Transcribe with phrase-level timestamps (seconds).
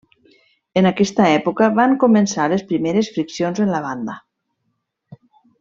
[0.79, 4.21] En aquesta època van començar les primeres friccions en la banda.